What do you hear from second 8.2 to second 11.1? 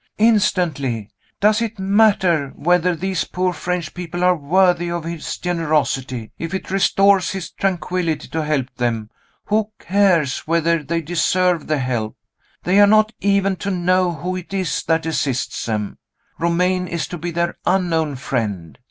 to help them, who cares whether they